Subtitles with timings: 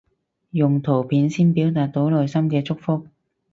[0.49, 3.05] 用圖片先表達到內心嘅祝福